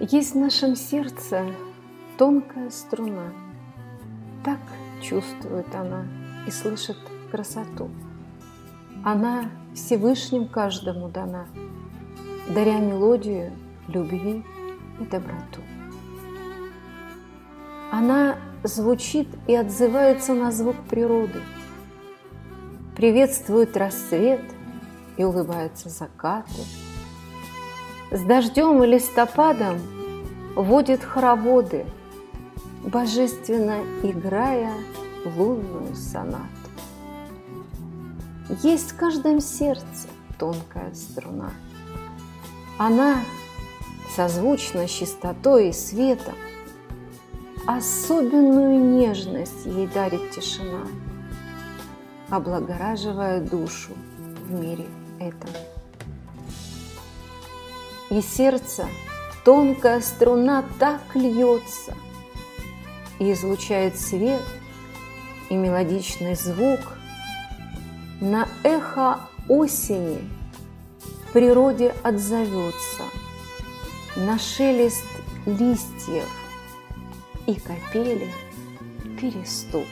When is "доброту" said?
15.04-15.60